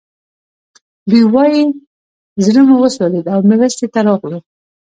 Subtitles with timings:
[1.09, 1.63] دوی وايي
[2.45, 4.39] زړه مو وسوځېد او مرستې ته راغلو